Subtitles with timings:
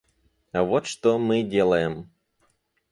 [0.51, 2.09] А вот что мы делаем.